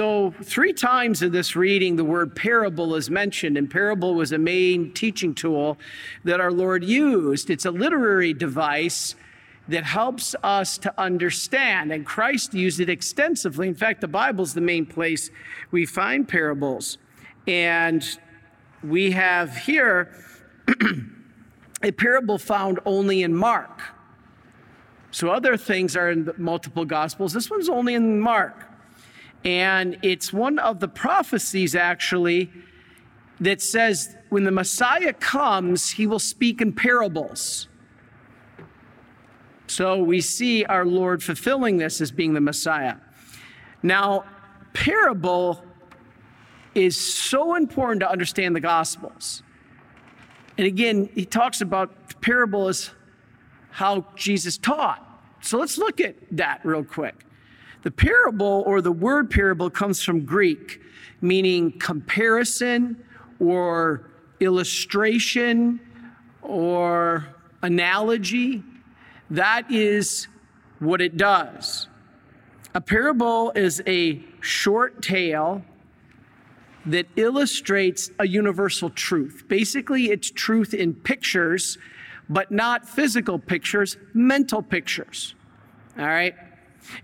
So, 0.00 0.32
three 0.42 0.72
times 0.72 1.20
in 1.20 1.30
this 1.30 1.54
reading, 1.54 1.96
the 1.96 2.06
word 2.06 2.34
parable 2.34 2.94
is 2.94 3.10
mentioned, 3.10 3.58
and 3.58 3.70
parable 3.70 4.14
was 4.14 4.32
a 4.32 4.38
main 4.38 4.94
teaching 4.94 5.34
tool 5.34 5.76
that 6.24 6.40
our 6.40 6.50
Lord 6.50 6.82
used. 6.82 7.50
It's 7.50 7.66
a 7.66 7.70
literary 7.70 8.32
device 8.32 9.14
that 9.68 9.84
helps 9.84 10.34
us 10.42 10.78
to 10.78 10.94
understand, 10.98 11.92
and 11.92 12.06
Christ 12.06 12.54
used 12.54 12.80
it 12.80 12.88
extensively. 12.88 13.68
In 13.68 13.74
fact, 13.74 14.00
the 14.00 14.08
Bible's 14.08 14.54
the 14.54 14.62
main 14.62 14.86
place 14.86 15.30
we 15.70 15.84
find 15.84 16.26
parables. 16.26 16.96
And 17.46 18.02
we 18.82 19.10
have 19.10 19.54
here 19.54 20.14
a 21.82 21.92
parable 21.92 22.38
found 22.38 22.80
only 22.86 23.22
in 23.22 23.34
Mark. 23.34 23.82
So 25.10 25.28
other 25.28 25.58
things 25.58 25.94
are 25.94 26.10
in 26.10 26.32
multiple 26.38 26.86
gospels. 26.86 27.34
This 27.34 27.50
one's 27.50 27.68
only 27.68 27.92
in 27.92 28.18
Mark. 28.18 28.69
And 29.44 29.98
it's 30.02 30.32
one 30.32 30.58
of 30.58 30.80
the 30.80 30.88
prophecies 30.88 31.74
actually 31.74 32.50
that 33.40 33.62
says 33.62 34.16
when 34.28 34.44
the 34.44 34.50
Messiah 34.50 35.12
comes, 35.14 35.90
he 35.90 36.06
will 36.06 36.18
speak 36.18 36.60
in 36.60 36.72
parables. 36.72 37.68
So 39.66 40.02
we 40.02 40.20
see 40.20 40.64
our 40.64 40.84
Lord 40.84 41.22
fulfilling 41.22 41.78
this 41.78 42.00
as 42.00 42.10
being 42.10 42.34
the 42.34 42.40
Messiah. 42.40 42.96
Now, 43.82 44.24
parable 44.72 45.64
is 46.74 46.96
so 46.96 47.54
important 47.54 48.00
to 48.00 48.10
understand 48.10 48.54
the 48.54 48.60
Gospels. 48.60 49.42
And 50.58 50.66
again, 50.66 51.08
he 51.14 51.24
talks 51.24 51.60
about 51.60 52.08
the 52.08 52.14
parable 52.16 52.68
as 52.68 52.90
how 53.70 54.06
Jesus 54.16 54.58
taught. 54.58 55.06
So 55.40 55.58
let's 55.58 55.78
look 55.78 56.00
at 56.00 56.16
that 56.32 56.60
real 56.64 56.84
quick. 56.84 57.14
The 57.82 57.90
parable 57.90 58.62
or 58.66 58.80
the 58.80 58.92
word 58.92 59.30
parable 59.30 59.70
comes 59.70 60.02
from 60.02 60.24
Greek, 60.24 60.80
meaning 61.20 61.78
comparison 61.78 63.02
or 63.38 64.10
illustration 64.40 65.80
or 66.42 67.26
analogy. 67.62 68.62
That 69.30 69.70
is 69.70 70.28
what 70.78 71.00
it 71.00 71.16
does. 71.16 71.88
A 72.74 72.80
parable 72.80 73.52
is 73.54 73.82
a 73.86 74.22
short 74.40 75.02
tale 75.02 75.62
that 76.86 77.06
illustrates 77.16 78.10
a 78.18 78.26
universal 78.26 78.90
truth. 78.90 79.44
Basically, 79.48 80.10
it's 80.10 80.30
truth 80.30 80.72
in 80.72 80.94
pictures, 80.94 81.78
but 82.28 82.50
not 82.50 82.88
physical 82.88 83.38
pictures, 83.38 83.96
mental 84.14 84.62
pictures. 84.62 85.34
All 85.98 86.06
right? 86.06 86.34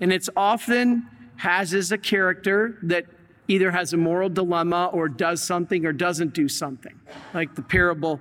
And 0.01 0.13
it's 0.13 0.29
often 0.37 1.09
has 1.37 1.75
as 1.75 1.93
a 1.93 1.99
character 1.99 2.79
that 2.83 3.07
either 3.49 3.71
has 3.71 3.93
a 3.93 3.97
moral 3.97 4.29
dilemma 4.29 4.91
or 4.93 5.09
does 5.09 5.43
something 5.43 5.87
or 5.87 5.93
doesn't 5.93 6.35
do 6.35 6.49
something. 6.49 6.99
Like 7.35 7.55
the 7.55 7.63
parable, 7.63 8.21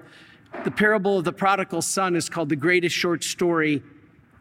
the 0.63 0.71
parable 0.71 1.17
of 1.19 1.25
the 1.25 1.33
prodigal 1.33 1.81
son 1.81 2.15
is 2.15 2.29
called 2.29 2.49
the 2.49 2.55
greatest 2.55 2.95
short 2.95 3.23
story 3.23 3.81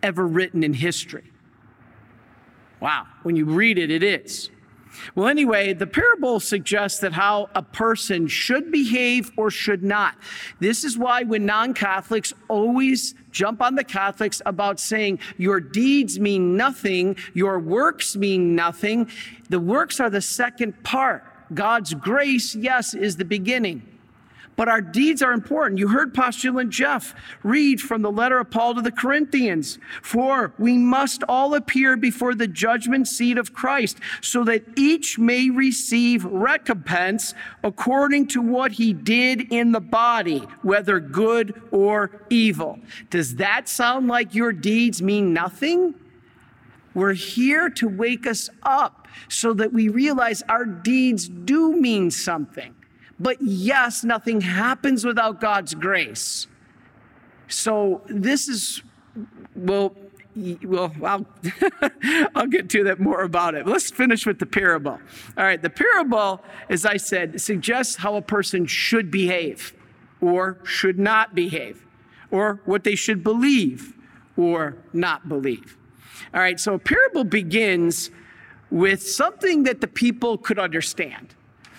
ever 0.02 0.26
written 0.26 0.62
in 0.62 0.74
history. 0.74 1.30
Wow, 2.80 3.06
when 3.22 3.36
you 3.36 3.46
read 3.46 3.78
it, 3.78 3.90
it 3.90 4.02
is. 4.02 4.50
Well, 5.14 5.28
anyway, 5.28 5.72
the 5.72 5.86
parable 5.86 6.40
suggests 6.40 7.00
that 7.00 7.12
how 7.12 7.50
a 7.54 7.62
person 7.62 8.26
should 8.26 8.70
behave 8.70 9.30
or 9.36 9.50
should 9.50 9.82
not. 9.82 10.16
This 10.60 10.84
is 10.84 10.98
why 10.98 11.22
when 11.22 11.46
non 11.46 11.74
Catholics 11.74 12.32
always 12.48 13.14
jump 13.30 13.60
on 13.60 13.74
the 13.74 13.84
Catholics 13.84 14.40
about 14.46 14.80
saying 14.80 15.18
your 15.36 15.60
deeds 15.60 16.18
mean 16.18 16.56
nothing, 16.56 17.16
your 17.34 17.58
works 17.58 18.16
mean 18.16 18.54
nothing, 18.54 19.10
the 19.48 19.60
works 19.60 20.00
are 20.00 20.10
the 20.10 20.20
second 20.20 20.82
part. 20.82 21.24
God's 21.52 21.94
grace, 21.94 22.54
yes, 22.54 22.94
is 22.94 23.16
the 23.16 23.24
beginning. 23.24 23.93
But 24.56 24.68
our 24.68 24.80
deeds 24.80 25.20
are 25.20 25.32
important. 25.32 25.78
You 25.78 25.88
heard 25.88 26.14
postulant 26.14 26.70
Jeff 26.70 27.14
read 27.42 27.80
from 27.80 28.02
the 28.02 28.12
letter 28.12 28.38
of 28.38 28.50
Paul 28.50 28.76
to 28.76 28.82
the 28.82 28.92
Corinthians. 28.92 29.78
For 30.02 30.54
we 30.58 30.78
must 30.78 31.24
all 31.28 31.54
appear 31.54 31.96
before 31.96 32.34
the 32.34 32.46
judgment 32.46 33.08
seat 33.08 33.36
of 33.36 33.52
Christ, 33.52 33.98
so 34.20 34.44
that 34.44 34.64
each 34.76 35.18
may 35.18 35.50
receive 35.50 36.24
recompense 36.24 37.34
according 37.62 38.28
to 38.28 38.40
what 38.40 38.72
he 38.72 38.92
did 38.92 39.52
in 39.52 39.72
the 39.72 39.80
body, 39.80 40.44
whether 40.62 41.00
good 41.00 41.60
or 41.70 42.22
evil. 42.30 42.78
Does 43.10 43.36
that 43.36 43.68
sound 43.68 44.08
like 44.08 44.34
your 44.34 44.52
deeds 44.52 45.02
mean 45.02 45.32
nothing? 45.32 45.94
We're 46.94 47.14
here 47.14 47.68
to 47.70 47.88
wake 47.88 48.26
us 48.26 48.48
up 48.62 49.08
so 49.28 49.52
that 49.54 49.72
we 49.72 49.88
realize 49.88 50.42
our 50.48 50.64
deeds 50.64 51.28
do 51.28 51.72
mean 51.72 52.10
something. 52.10 52.74
But 53.24 53.40
yes, 53.40 54.04
nothing 54.04 54.42
happens 54.42 55.02
without 55.02 55.40
God's 55.40 55.74
grace. 55.74 56.46
So 57.48 58.02
this 58.06 58.48
is, 58.48 58.82
well, 59.56 59.96
well, 60.62 60.92
I'll, 61.02 61.26
I'll 62.34 62.46
get 62.46 62.68
to 62.68 62.84
that 62.84 63.00
more 63.00 63.22
about 63.22 63.54
it. 63.54 63.66
Let's 63.66 63.90
finish 63.90 64.26
with 64.26 64.40
the 64.40 64.46
parable. 64.46 65.00
All 65.38 65.44
right, 65.44 65.60
the 65.60 65.70
parable, 65.70 66.44
as 66.68 66.84
I 66.84 66.98
said, 66.98 67.40
suggests 67.40 67.96
how 67.96 68.16
a 68.16 68.20
person 68.20 68.66
should 68.66 69.10
behave 69.10 69.72
or 70.20 70.58
should 70.62 70.98
not 70.98 71.34
behave, 71.34 71.86
or 72.30 72.60
what 72.66 72.84
they 72.84 72.94
should 72.94 73.24
believe 73.24 73.94
or 74.36 74.76
not 74.92 75.30
believe. 75.30 75.78
All 76.34 76.40
right, 76.40 76.60
so 76.60 76.74
a 76.74 76.78
parable 76.78 77.24
begins 77.24 78.10
with 78.70 79.02
something 79.02 79.62
that 79.62 79.80
the 79.80 79.88
people 79.88 80.36
could 80.36 80.58
understand. 80.58 81.34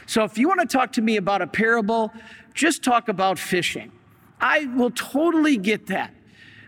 So 0.06 0.24
if 0.24 0.38
you 0.38 0.48
want 0.48 0.62
to 0.62 0.68
talk 0.68 0.92
to 0.94 1.02
me 1.02 1.18
about 1.18 1.42
a 1.42 1.48
parable, 1.48 2.14
just 2.54 2.84
talk 2.84 3.10
about 3.10 3.40
fishing. 3.40 3.92
I 4.40 4.66
will 4.66 4.92
totally 4.92 5.58
get 5.58 5.88
that. 5.88 6.14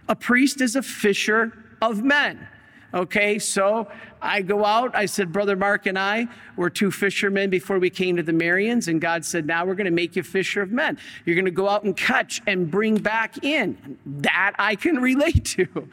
A 0.09 0.15
priest 0.15 0.61
is 0.61 0.75
a 0.75 0.81
fisher 0.81 1.53
of 1.81 2.03
men. 2.03 2.47
Okay, 2.93 3.37
so 3.37 3.87
I 4.21 4.41
go 4.41 4.63
out. 4.63 4.95
I 4.95 5.05
said, 5.07 5.33
Brother 5.33 5.57
Mark 5.57 5.87
and 5.87 5.99
I 5.99 6.27
were 6.55 6.69
two 6.69 6.89
fishermen 6.89 7.49
before 7.49 7.79
we 7.79 7.89
came 7.89 8.15
to 8.15 8.23
the 8.23 8.31
Marians, 8.31 8.87
and 8.87 9.01
God 9.01 9.25
said, 9.25 9.45
Now 9.45 9.65
we're 9.65 9.75
going 9.75 9.85
to 9.85 9.91
make 9.91 10.15
you 10.15 10.23
fisher 10.23 10.61
of 10.61 10.71
men. 10.71 10.97
You're 11.25 11.35
going 11.35 11.45
to 11.45 11.51
go 11.51 11.67
out 11.67 11.83
and 11.83 11.95
catch 11.95 12.41
and 12.47 12.71
bring 12.71 12.95
back 12.95 13.43
in. 13.43 13.97
That 14.05 14.53
I 14.57 14.75
can 14.75 14.95
relate 15.01 15.43
to 15.45 15.89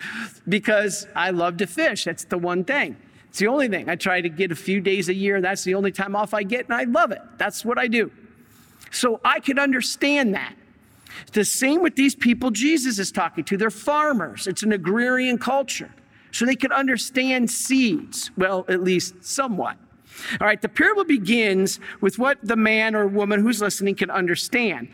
because 0.48 1.08
I 1.16 1.30
love 1.30 1.56
to 1.58 1.66
fish. 1.66 2.04
That's 2.04 2.24
the 2.24 2.38
one 2.38 2.64
thing. 2.64 2.96
It's 3.34 3.40
the 3.40 3.48
only 3.48 3.66
thing. 3.66 3.88
I 3.88 3.96
try 3.96 4.20
to 4.20 4.28
get 4.28 4.52
a 4.52 4.54
few 4.54 4.80
days 4.80 5.08
a 5.08 5.12
year. 5.12 5.40
That's 5.40 5.64
the 5.64 5.74
only 5.74 5.90
time 5.90 6.14
off 6.14 6.34
I 6.34 6.44
get, 6.44 6.66
and 6.66 6.74
I 6.74 6.84
love 6.84 7.10
it. 7.10 7.20
That's 7.36 7.64
what 7.64 7.78
I 7.78 7.88
do. 7.88 8.12
So 8.92 9.20
I 9.24 9.40
can 9.40 9.58
understand 9.58 10.34
that. 10.34 10.54
The 11.32 11.44
same 11.44 11.82
with 11.82 11.96
these 11.96 12.14
people 12.14 12.52
Jesus 12.52 13.00
is 13.00 13.10
talking 13.10 13.42
to. 13.42 13.56
They're 13.56 13.70
farmers, 13.70 14.46
it's 14.46 14.62
an 14.62 14.70
agrarian 14.70 15.36
culture. 15.38 15.92
So 16.30 16.46
they 16.46 16.54
could 16.54 16.70
understand 16.70 17.50
seeds, 17.50 18.30
well, 18.36 18.66
at 18.68 18.84
least 18.84 19.24
somewhat. 19.24 19.78
All 20.40 20.46
right, 20.46 20.62
the 20.62 20.68
parable 20.68 21.04
begins 21.04 21.80
with 22.00 22.20
what 22.20 22.38
the 22.40 22.54
man 22.54 22.94
or 22.94 23.08
woman 23.08 23.40
who's 23.40 23.60
listening 23.60 23.96
can 23.96 24.12
understand 24.12 24.86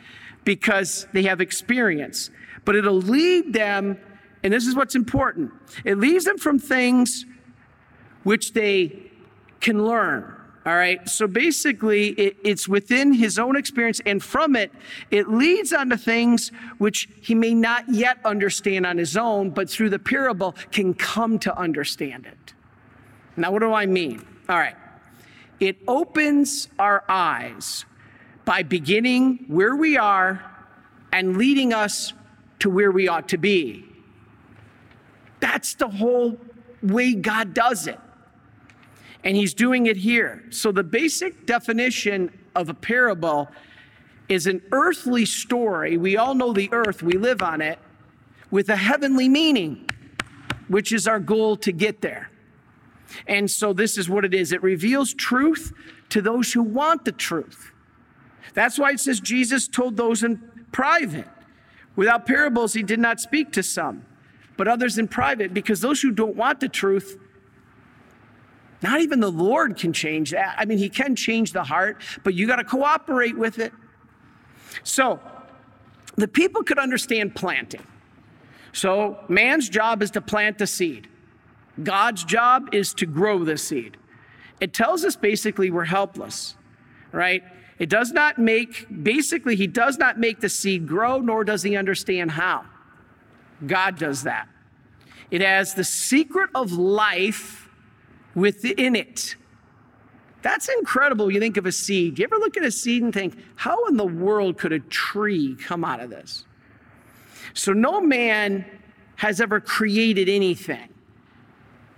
because 0.45 1.07
they 1.13 1.25
have 1.25 1.43
experience. 1.43 2.31
But 2.65 2.75
it'll 2.75 3.03
lead 3.03 3.53
them, 3.53 3.99
and 4.43 4.51
this 4.51 4.67
is 4.67 4.75
what's 4.75 4.95
important 4.95 5.53
it 5.85 5.99
leads 5.99 6.25
them 6.25 6.39
from 6.39 6.59
things 6.59 7.27
which 8.25 8.53
they 8.53 9.11
can 9.61 9.85
learn. 9.85 10.37
All 10.67 10.75
right. 10.75 11.09
So 11.09 11.27
basically, 11.27 12.09
it, 12.09 12.37
it's 12.45 12.69
within 12.69 13.15
his 13.15 13.39
own 13.39 13.57
experience, 13.57 14.01
and 14.05 14.23
from 14.23 14.55
it, 14.57 14.71
it 15.11 15.29
leads 15.29 15.73
onto 15.73 15.97
things 15.97 16.53
which 16.77 17.09
he 17.23 17.35
may 17.35 17.55
not 17.55 17.89
yet 17.89 18.19
understand 18.27 18.85
on 18.85 18.99
his 18.99 19.17
own, 19.17 19.51
but 19.51 19.71
through 19.71 19.89
the 19.89 19.99
parable 19.99 20.55
can 20.71 20.93
come 20.93 21.39
to 21.41 21.57
understand 21.59 22.27
it. 22.27 22.55
Now, 23.37 23.53
what 23.53 23.61
do 23.61 23.73
I 23.73 23.87
mean? 23.87 24.27
All 24.49 24.59
right. 24.59 24.77
It 25.61 25.79
opens 25.89 26.69
our 26.79 27.05
eyes 27.09 27.87
by 28.45 28.63
beginning 28.63 29.47
where 29.49 29.77
we 29.77 29.97
are 29.97 30.45
and 31.13 31.39
leading 31.39 31.73
us 31.73 32.13
to 32.59 32.69
where 32.69 32.93
we 32.93 33.09
ought 33.09 33.29
to 33.29 33.39
be. 33.39 33.87
That's 35.41 35.75
the 35.75 35.89
whole 35.89 36.39
way 36.83 37.15
God 37.15 37.55
does 37.55 37.87
it 37.87 37.99
and 39.25 39.37
he's 39.37 39.55
doing 39.55 39.87
it 39.87 39.97
here. 39.97 40.45
So, 40.51 40.73
the 40.73 40.83
basic 40.83 41.47
definition 41.47 42.37
of 42.55 42.69
a 42.69 42.75
parable 42.75 43.49
is 44.29 44.47
an 44.47 44.63
earthly 44.73 45.25
story. 45.25 45.97
We 45.97 46.17
all 46.17 46.35
know 46.35 46.53
the 46.53 46.73
earth, 46.73 47.03
we 47.03 47.15
live 47.15 47.43
on 47.43 47.61
it, 47.61 47.79
with 48.51 48.69
a 48.69 48.77
heavenly 48.77 49.29
meaning, 49.29 49.89
which 50.69 50.93
is 50.93 51.07
our 51.07 51.21
goal 51.21 51.57
to 51.59 51.73
get 51.73 52.01
there. 52.01 52.31
And 53.27 53.51
so, 53.51 53.73
this 53.73 53.99
is 53.99 54.09
what 54.09 54.25
it 54.25 54.35
is 54.35 54.53
it 54.53 54.63
reveals 54.63 55.13
truth 55.15 55.73
to 56.11 56.23
those 56.23 56.53
who 56.53 56.63
want 56.63 57.05
the 57.05 57.13
truth. 57.13 57.73
That's 58.55 58.79
why 58.79 58.93
it 58.93 59.01
says 59.01 59.21
Jesus 59.21 59.69
told 59.69 59.97
those 59.97 60.23
in 60.23 60.43
private. 60.73 61.29
Without 61.97 62.27
parables, 62.27 62.73
he 62.73 62.83
did 62.83 62.99
not 62.99 63.21
speak 63.21 63.53
to 63.53 63.63
some, 63.63 64.05
but 64.57 64.67
others 64.67 64.99
in 64.99 65.09
private, 65.09 65.53
because 65.53 65.81
those 65.81 66.01
who 66.01 66.11
don't 66.11 66.37
want 66.37 66.61
the 66.61 66.69
truth 66.69 67.19
Not 68.83 69.01
even 69.01 69.21
the 69.21 69.31
Lord 69.31 69.77
can 69.77 69.93
change 69.93 70.31
that. 70.31 70.55
I 70.59 70.65
mean, 70.65 70.79
He 70.79 70.89
can 70.89 71.15
change 71.15 71.53
the 71.53 71.65
heart, 71.65 72.03
but 72.25 72.35
you 72.35 72.47
got 72.47 72.57
to 72.57 72.65
cooperate 72.65 73.37
with 73.37 73.59
it. 73.59 73.73
So, 74.83 75.21
the 76.17 76.29
people 76.29 76.63
could 76.63 76.79
understand 76.79 77.35
planting. 77.35 77.87
So, 78.73 79.19
man's 79.29 79.69
job 79.69 80.03
is 80.03 80.11
to 80.13 80.21
plant 80.21 80.59
the 80.59 80.67
seed, 80.67 81.09
God's 81.83 82.25
job 82.25 82.69
is 82.73 82.95
to 82.95 83.07
grow 83.07 83.45
the 83.45 83.57
seed. 83.57 83.97
It 84.61 84.75
tells 84.75 85.05
us 85.05 85.17
basically 85.17 85.71
we're 85.71 85.85
helpless, 85.85 86.55
right? 87.13 87.43
It 87.79 87.89
does 87.89 88.13
not 88.13 88.39
make, 88.39 88.87
basically, 89.03 89.57
he 89.57 89.67
does 89.67 89.97
not 89.97 90.19
make 90.21 90.41
the 90.41 90.51
seed 90.51 90.87
grow, 90.87 91.21
nor 91.21 91.45
does 91.45 91.63
he 91.63 91.77
understand 91.77 92.33
how. 92.33 92.67
God 93.67 93.99
does 93.99 94.25
that. 94.25 94.49
It 95.31 95.41
has 95.41 95.73
the 95.73 95.85
secret 95.85 96.51
of 96.55 96.73
life 96.73 97.70
within 98.35 98.97
it. 98.97 99.37
That's 100.43 100.69
incredible. 100.69 101.31
You 101.31 101.41
think 101.41 101.57
of 101.57 101.67
a 101.67 101.73
seed. 101.73 102.15
Do 102.15 102.23
you 102.23 102.25
ever 102.25 102.37
look 102.37 102.57
at 102.57 102.65
a 102.65 102.71
seed 102.71 103.03
and 103.03 103.13
think, 103.13 103.37
how 103.57 103.87
in 103.87 103.97
the 103.97 104.07
world 104.07 104.59
could 104.59 104.73
a 104.73 104.81
tree 104.81 105.57
come 105.57 105.85
out 105.85 106.01
of 106.01 106.11
this? 106.11 106.45
So, 107.53 107.73
no 107.73 108.01
man 108.01 108.65
has 109.17 109.41
ever 109.41 109.61
created 109.61 110.29
anything. 110.29 110.89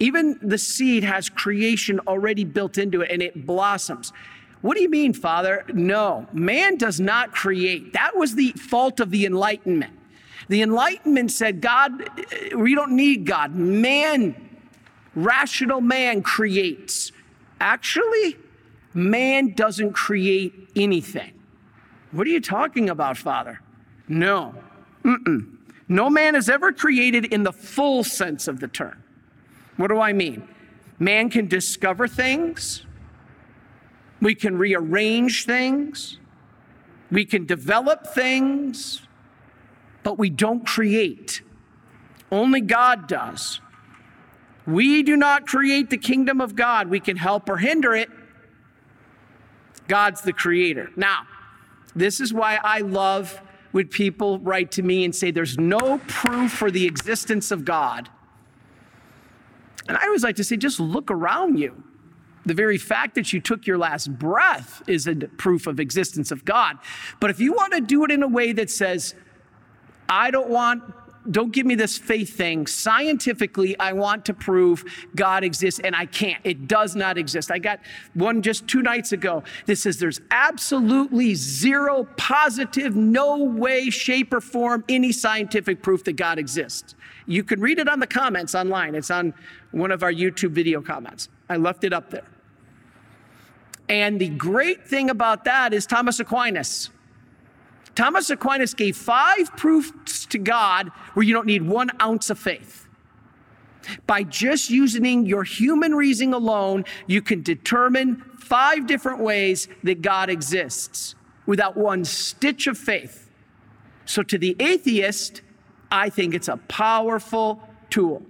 Even 0.00 0.38
the 0.42 0.58
seed 0.58 1.04
has 1.04 1.28
creation 1.28 2.00
already 2.00 2.42
built 2.44 2.78
into 2.78 3.02
it 3.02 3.10
and 3.12 3.22
it 3.22 3.46
blossoms. 3.46 4.12
What 4.62 4.76
do 4.76 4.82
you 4.82 4.88
mean, 4.88 5.12
Father? 5.12 5.64
No, 5.72 6.26
man 6.32 6.76
does 6.76 6.98
not 6.98 7.32
create. 7.32 7.92
That 7.92 8.16
was 8.16 8.34
the 8.34 8.50
fault 8.52 8.98
of 8.98 9.10
the 9.10 9.26
Enlightenment. 9.26 9.92
The 10.48 10.62
Enlightenment 10.62 11.30
said, 11.30 11.60
God, 11.60 12.08
we 12.56 12.74
don't 12.74 12.96
need 12.96 13.26
God. 13.26 13.54
Man, 13.54 14.51
rational 15.14 15.80
man 15.80 16.22
creates. 16.22 17.12
Actually, 17.60 18.36
man 18.94 19.52
doesn't 19.52 19.92
create 19.92 20.68
anything. 20.74 21.32
What 22.10 22.26
are 22.26 22.30
you 22.30 22.40
talking 22.40 22.90
about, 22.90 23.16
Father? 23.16 23.60
No. 24.08 24.54
Mm-mm. 25.04 25.56
No 25.88 26.08
man 26.08 26.34
is 26.36 26.48
ever 26.48 26.72
created 26.72 27.26
in 27.26 27.42
the 27.42 27.52
full 27.52 28.04
sense 28.04 28.48
of 28.48 28.60
the 28.60 28.68
term. 28.68 29.02
What 29.76 29.88
do 29.88 29.98
I 29.98 30.12
mean? 30.12 30.48
Man 30.98 31.30
can 31.30 31.48
discover 31.48 32.06
things, 32.06 32.86
we 34.20 34.34
can 34.34 34.56
rearrange 34.56 35.44
things, 35.46 36.18
we 37.10 37.24
can 37.24 37.44
develop 37.44 38.06
things, 38.06 39.02
but 40.02 40.18
we 40.18 40.30
don't 40.30 40.64
create. 40.66 41.42
Only 42.30 42.60
God 42.60 43.08
does. 43.08 43.60
We 44.66 45.02
do 45.02 45.16
not 45.16 45.46
create 45.46 45.90
the 45.90 45.98
kingdom 45.98 46.40
of 46.40 46.54
God. 46.54 46.88
We 46.88 47.00
can 47.00 47.16
help 47.16 47.48
or 47.48 47.56
hinder 47.56 47.94
it. 47.94 48.08
God's 49.88 50.22
the 50.22 50.32
creator. 50.32 50.90
Now, 50.96 51.26
this 51.94 52.20
is 52.20 52.32
why 52.32 52.58
I 52.62 52.80
love 52.80 53.40
when 53.72 53.88
people 53.88 54.38
write 54.38 54.70
to 54.72 54.82
me 54.82 55.04
and 55.04 55.14
say 55.14 55.30
there's 55.30 55.58
no 55.58 55.98
proof 56.06 56.52
for 56.52 56.70
the 56.70 56.86
existence 56.86 57.50
of 57.50 57.64
God. 57.64 58.08
And 59.88 59.96
I 59.96 60.06
always 60.06 60.22
like 60.22 60.36
to 60.36 60.44
say, 60.44 60.56
just 60.56 60.78
look 60.78 61.10
around 61.10 61.58
you. 61.58 61.82
The 62.44 62.54
very 62.54 62.78
fact 62.78 63.14
that 63.14 63.32
you 63.32 63.40
took 63.40 63.66
your 63.66 63.78
last 63.78 64.16
breath 64.18 64.82
is 64.86 65.06
a 65.06 65.14
proof 65.14 65.66
of 65.66 65.80
existence 65.80 66.30
of 66.30 66.44
God. 66.44 66.78
But 67.20 67.30
if 67.30 67.40
you 67.40 67.52
want 67.52 67.72
to 67.72 67.80
do 67.80 68.04
it 68.04 68.10
in 68.10 68.22
a 68.22 68.28
way 68.28 68.52
that 68.52 68.70
says, 68.70 69.14
I 70.08 70.30
don't 70.30 70.48
want 70.48 70.82
don't 71.30 71.52
give 71.52 71.66
me 71.66 71.74
this 71.74 71.98
faith 71.98 72.36
thing. 72.36 72.66
Scientifically, 72.66 73.78
I 73.78 73.92
want 73.92 74.24
to 74.26 74.34
prove 74.34 74.84
God 75.14 75.44
exists, 75.44 75.80
and 75.80 75.94
I 75.94 76.06
can't. 76.06 76.40
It 76.44 76.66
does 76.66 76.96
not 76.96 77.16
exist. 77.16 77.50
I 77.50 77.58
got 77.58 77.80
one 78.14 78.42
just 78.42 78.66
two 78.66 78.82
nights 78.82 79.12
ago 79.12 79.44
that 79.66 79.76
says 79.76 79.98
there's 79.98 80.20
absolutely 80.30 81.34
zero 81.34 82.08
positive, 82.16 82.96
no 82.96 83.36
way, 83.36 83.90
shape, 83.90 84.32
or 84.32 84.40
form 84.40 84.84
any 84.88 85.12
scientific 85.12 85.82
proof 85.82 86.04
that 86.04 86.14
God 86.14 86.38
exists. 86.38 86.94
You 87.26 87.44
can 87.44 87.60
read 87.60 87.78
it 87.78 87.88
on 87.88 88.00
the 88.00 88.06
comments 88.06 88.54
online. 88.54 88.94
It's 88.94 89.10
on 89.10 89.32
one 89.70 89.92
of 89.92 90.02
our 90.02 90.12
YouTube 90.12 90.50
video 90.50 90.82
comments. 90.82 91.28
I 91.48 91.56
left 91.56 91.84
it 91.84 91.92
up 91.92 92.10
there. 92.10 92.26
And 93.88 94.20
the 94.20 94.28
great 94.28 94.86
thing 94.86 95.10
about 95.10 95.44
that 95.44 95.72
is 95.72 95.86
Thomas 95.86 96.18
Aquinas. 96.18 96.90
Thomas 97.94 98.30
Aquinas 98.30 98.74
gave 98.74 98.96
five 98.96 99.54
proofs 99.56 100.26
to 100.26 100.38
God 100.38 100.88
where 101.14 101.24
you 101.24 101.34
don't 101.34 101.46
need 101.46 101.62
one 101.62 101.90
ounce 102.00 102.30
of 102.30 102.38
faith. 102.38 102.86
By 104.06 104.22
just 104.22 104.70
using 104.70 105.26
your 105.26 105.44
human 105.44 105.94
reasoning 105.94 106.34
alone, 106.34 106.84
you 107.06 107.20
can 107.20 107.42
determine 107.42 108.22
five 108.38 108.86
different 108.86 109.20
ways 109.20 109.68
that 109.82 110.02
God 110.02 110.30
exists 110.30 111.14
without 111.46 111.76
one 111.76 112.04
stitch 112.04 112.66
of 112.66 112.78
faith. 112.78 113.30
So, 114.04 114.22
to 114.22 114.38
the 114.38 114.56
atheist, 114.60 115.42
I 115.90 116.08
think 116.08 116.34
it's 116.34 116.48
a 116.48 116.56
powerful 116.56 117.62
tool. 117.90 118.22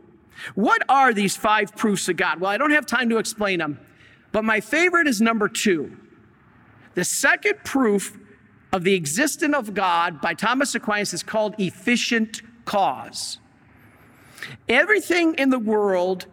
What 0.54 0.82
are 0.88 1.12
these 1.12 1.36
five 1.36 1.76
proofs 1.76 2.08
of 2.08 2.16
God? 2.16 2.40
Well, 2.40 2.50
I 2.50 2.56
don't 2.56 2.70
have 2.70 2.86
time 2.86 3.08
to 3.10 3.18
explain 3.18 3.58
them, 3.58 3.78
but 4.32 4.44
my 4.44 4.60
favorite 4.60 5.06
is 5.06 5.20
number 5.20 5.48
two. 5.48 5.96
The 6.94 7.04
second 7.04 7.58
proof 7.64 8.18
of 8.72 8.84
the 8.84 8.94
existence 8.94 9.54
of 9.54 9.74
God 9.74 10.20
by 10.20 10.34
Thomas 10.34 10.74
Aquinas 10.74 11.12
is 11.12 11.22
called 11.22 11.54
efficient 11.58 12.42
cause. 12.64 13.38
Everything 14.68 15.34
in 15.34 15.50
the 15.50 15.58
world 15.58 16.26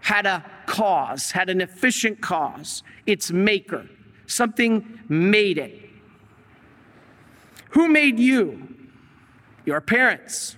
had 0.00 0.26
a 0.26 0.44
cause, 0.66 1.32
had 1.32 1.50
an 1.50 1.60
efficient 1.60 2.20
cause, 2.20 2.82
its 3.06 3.30
maker. 3.30 3.88
Something 4.26 5.00
made 5.08 5.58
it. 5.58 5.80
Who 7.70 7.88
made 7.88 8.18
you? 8.18 8.74
Your 9.64 9.80
parents. 9.80 10.56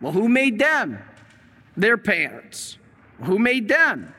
Well, 0.00 0.12
who 0.12 0.28
made 0.28 0.58
them? 0.58 0.98
Their 1.76 1.96
parents. 1.96 2.78
Who 3.22 3.38
made 3.38 3.68
them? 3.68 4.14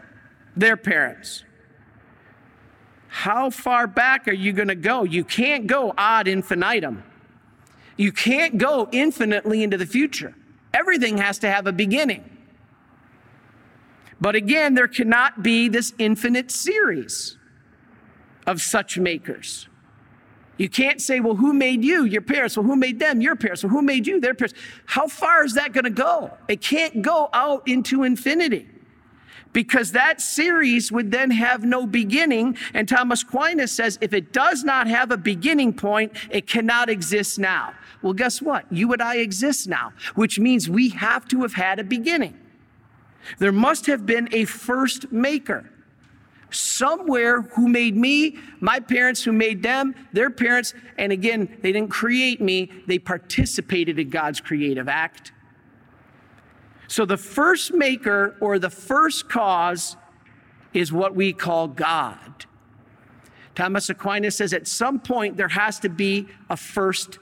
Their 0.56 0.78
parents. 0.78 1.44
How 3.12 3.50
far 3.50 3.88
back 3.88 4.30
are 4.30 4.34
you 4.34 4.54
going 4.54 4.70
to 4.70 4.76
go? 4.76 5.04
You 5.04 5.26
can't 5.26 5.68
go 5.68 5.94
ad 5.98 6.30
infinitum. 6.30 7.04
You 7.98 8.14
can't 8.14 8.58
go 8.58 8.88
infinitely 8.94 9.64
into 9.64 9.78
the 9.78 9.86
future. 9.86 10.34
Everything 10.74 11.18
has 11.18 11.38
to 11.40 11.52
have 11.52 11.68
a 11.68 11.74
beginning. 11.74 12.24
But 14.22 14.36
again, 14.36 14.76
there 14.76 14.88
cannot 14.88 15.44
be 15.44 15.68
this 15.68 15.94
infinite 16.00 16.52
series 16.52 17.38
of 18.48 18.62
such 18.62 18.98
makers. 18.98 19.68
You 20.58 20.70
can't 20.70 21.02
say, 21.02 21.20
well, 21.20 21.36
who 21.36 21.52
made 21.52 21.84
you? 21.84 22.06
Your 22.06 22.22
parents. 22.22 22.56
Well, 22.56 22.66
who 22.66 22.78
made 22.78 22.98
them? 22.98 23.20
Your 23.20 23.36
parents. 23.36 23.62
Well, 23.62 23.72
who 23.72 23.82
made 23.82 24.08
you? 24.08 24.22
Their 24.22 24.36
parents. 24.36 24.58
How 24.86 25.08
far 25.08 25.44
is 25.44 25.56
that 25.56 25.74
going 25.74 25.84
to 25.84 25.90
go? 25.90 26.32
It 26.48 26.62
can't 26.62 27.02
go 27.02 27.30
out 27.34 27.68
into 27.68 28.04
infinity 28.04 28.70
because 29.54 29.92
that 29.92 30.22
series 30.22 30.92
would 30.92 31.12
then 31.12 31.32
have 31.32 31.64
no 31.64 31.86
beginning. 31.86 32.58
And 32.74 32.88
Thomas 32.88 33.24
Aquinas 33.24 33.72
says 33.72 33.98
if 34.02 34.14
it 34.14 34.34
does 34.34 34.64
not 34.64 34.88
have 34.88 35.12
a 35.12 35.18
beginning 35.18 35.74
point, 35.74 36.14
it 36.30 36.48
cannot 36.48 36.90
exist 36.90 37.40
now. 37.40 37.74
Well, 38.02 38.14
guess 38.14 38.42
what? 38.42 38.66
You 38.72 38.92
and 38.94 39.02
I 39.02 39.18
exist 39.18 39.68
now, 39.68 39.94
which 40.16 40.40
means 40.40 40.70
we 40.70 40.90
have 40.90 41.28
to 41.30 41.42
have 41.42 41.54
had 41.54 41.80
a 41.80 41.84
beginning. 41.84 42.38
There 43.38 43.52
must 43.52 43.86
have 43.86 44.06
been 44.06 44.30
a 44.32 44.46
first 44.46 45.12
maker. 45.12 45.70
Somewhere 46.50 47.44
who 47.44 47.70
made 47.70 47.96
me, 47.96 48.38
my 48.60 48.80
parents 48.80 49.24
who 49.24 49.32
made 49.32 49.64
them, 49.64 49.96
their 50.12 50.30
parents, 50.30 50.74
and 50.98 51.12
again, 51.12 51.58
they 51.62 51.72
didn't 51.72 51.92
create 51.92 52.42
me, 52.42 52.70
they 52.88 53.00
participated 53.00 54.00
in 54.00 54.10
God's 54.10 54.42
creative 54.42 54.90
act. 54.90 55.32
So 56.92 57.06
the 57.06 57.16
first 57.16 57.74
maker 57.74 58.36
or 58.42 58.60
the 58.60 58.70
first 58.70 59.30
cause 59.30 59.96
is 60.74 60.92
what 60.92 61.16
we 61.16 61.32
call 61.32 61.70
God. 61.70 62.46
Thomas 63.56 63.90
Aquinas 63.90 64.36
says 64.36 64.52
at 64.52 64.68
some 64.68 65.00
point 65.00 65.38
there 65.38 65.48
has 65.48 65.80
to 65.80 65.88
be 65.88 66.28
a 66.50 66.58
first 66.58 67.20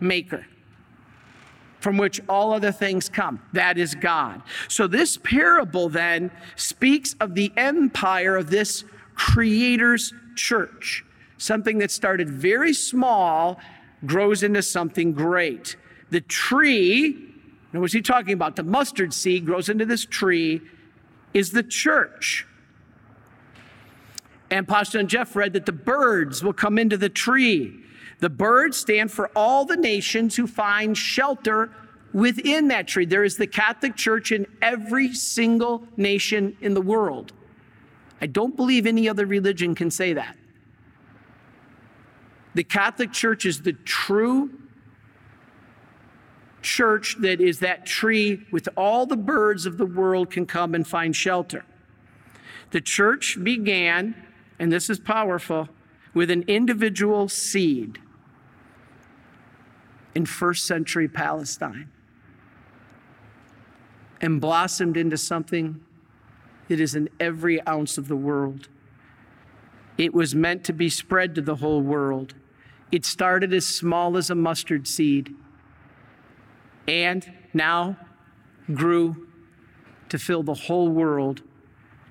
maker 0.00 0.46
from 1.80 1.98
which 1.98 2.22
all 2.30 2.54
other 2.54 2.72
things 2.72 3.10
come. 3.10 3.42
That 3.52 3.76
is 3.76 3.94
God. 3.94 4.40
So 4.68 4.86
this 4.86 5.18
parable 5.18 5.90
then 5.90 6.30
speaks 6.56 7.14
of 7.20 7.34
the 7.34 7.52
empire 7.58 8.36
of 8.36 8.48
this 8.48 8.84
creator's 9.16 10.14
church. 10.34 11.04
Something 11.36 11.76
that 11.80 11.90
started 11.90 12.30
very 12.30 12.72
small 12.72 13.60
grows 14.06 14.42
into 14.42 14.62
something 14.62 15.12
great. 15.12 15.76
The 16.08 16.22
tree 16.22 17.29
now, 17.72 17.80
what's 17.80 17.92
he 17.92 18.02
talking 18.02 18.32
about? 18.32 18.56
The 18.56 18.64
mustard 18.64 19.14
seed 19.14 19.46
grows 19.46 19.68
into 19.68 19.86
this 19.86 20.04
tree, 20.04 20.60
is 21.32 21.52
the 21.52 21.62
church. 21.62 22.46
And 24.50 24.66
postulant 24.66 25.08
Jeff 25.08 25.36
read 25.36 25.52
that 25.52 25.66
the 25.66 25.72
birds 25.72 26.42
will 26.42 26.52
come 26.52 26.78
into 26.78 26.96
the 26.96 27.08
tree. 27.08 27.84
The 28.18 28.30
birds 28.30 28.76
stand 28.76 29.12
for 29.12 29.30
all 29.36 29.64
the 29.64 29.76
nations 29.76 30.34
who 30.34 30.48
find 30.48 30.98
shelter 30.98 31.70
within 32.12 32.68
that 32.68 32.88
tree. 32.88 33.06
There 33.06 33.22
is 33.22 33.36
the 33.36 33.46
Catholic 33.46 33.94
Church 33.94 34.32
in 34.32 34.46
every 34.60 35.14
single 35.14 35.84
nation 35.96 36.56
in 36.60 36.74
the 36.74 36.80
world. 36.80 37.32
I 38.20 38.26
don't 38.26 38.56
believe 38.56 38.86
any 38.86 39.08
other 39.08 39.26
religion 39.26 39.76
can 39.76 39.92
say 39.92 40.12
that. 40.14 40.36
The 42.54 42.64
Catholic 42.64 43.12
Church 43.12 43.46
is 43.46 43.62
the 43.62 43.72
true 43.72 44.59
church 46.62 47.16
that 47.20 47.40
is 47.40 47.60
that 47.60 47.86
tree 47.86 48.46
with 48.50 48.68
all 48.76 49.06
the 49.06 49.16
birds 49.16 49.66
of 49.66 49.78
the 49.78 49.86
world 49.86 50.30
can 50.30 50.46
come 50.46 50.74
and 50.74 50.86
find 50.86 51.14
shelter. 51.14 51.64
The 52.70 52.80
church 52.80 53.38
began, 53.42 54.14
and 54.58 54.72
this 54.72 54.90
is 54.90 54.98
powerful, 54.98 55.68
with 56.14 56.30
an 56.30 56.44
individual 56.46 57.28
seed 57.28 57.98
in 60.14 60.26
first 60.26 60.66
century 60.66 61.08
Palestine 61.08 61.90
and 64.20 64.40
blossomed 64.40 64.96
into 64.96 65.16
something 65.16 65.80
that 66.68 66.80
is 66.80 66.94
in 66.94 67.08
every 67.18 67.64
ounce 67.66 67.96
of 67.96 68.08
the 68.08 68.16
world. 68.16 68.68
It 69.96 70.14
was 70.14 70.34
meant 70.34 70.64
to 70.64 70.72
be 70.72 70.88
spread 70.88 71.34
to 71.34 71.40
the 71.40 71.56
whole 71.56 71.80
world. 71.80 72.34
It 72.92 73.04
started 73.04 73.52
as 73.52 73.66
small 73.66 74.16
as 74.16 74.30
a 74.30 74.34
mustard 74.34 74.86
seed 74.86 75.34
and 76.86 77.32
now 77.52 77.96
grew 78.72 79.28
to 80.08 80.18
fill 80.18 80.42
the 80.42 80.54
whole 80.54 80.88
world, 80.88 81.42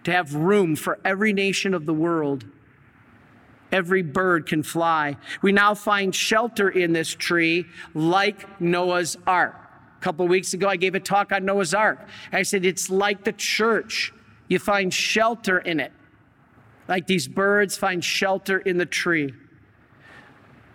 to 0.04 0.12
have 0.12 0.34
room 0.34 0.76
for 0.76 1.00
every 1.04 1.34
nation 1.34 1.74
of 1.74 1.86
the 1.86 1.94
world. 1.94 2.46
Every 3.72 4.02
bird 4.02 4.48
can 4.48 4.64
fly. 4.64 5.18
We 5.42 5.52
now 5.52 5.76
find 5.76 6.16
shelter 6.16 6.70
in 6.70 6.94
this 6.94 7.10
tree 7.10 7.66
like 7.94 8.60
Noah's 8.60 9.16
Ark. 9.28 9.56
A 10.00 10.02
couple 10.02 10.28
weeks 10.28 10.54
ago, 10.54 10.68
I 10.68 10.78
gave 10.78 10.96
a 10.96 11.00
talk 11.00 11.32
on 11.32 11.46
Noah's 11.46 11.74
Ark. 11.74 12.08
I 12.32 12.42
said 12.42 12.66
it's 12.66 12.90
like 12.90 13.26
the 13.26 13.34
church. 13.34 14.14
You 14.48 14.58
find 14.58 14.92
shelter 14.92 15.60
in 15.60 15.80
it, 15.80 15.92
like 16.88 17.06
these 17.06 17.28
birds 17.28 17.78
find 17.78 18.04
shelter 18.04 18.58
in 18.58 18.78
the 18.78 18.86
tree. 18.86 19.34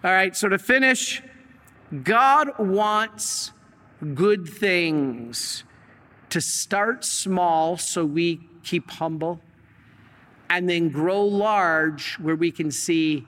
All 0.05 0.13
right, 0.13 0.37
so 0.37 0.49
to 0.49 0.59
finish, 0.59 1.23
God 2.05 2.51
wants 2.59 3.53
good 4.05 4.49
things 4.49 5.65
to 6.31 6.41
start 6.41 7.05
small 7.05 7.77
so 7.77 8.05
we 8.05 8.41
keep 8.63 8.91
humble 8.91 9.41
and 10.51 10.69
then 10.69 10.89
grow 10.89 11.23
large 11.23 12.15
where 12.15 12.37
we 12.37 12.51
can 12.51 12.71
see 12.71 13.27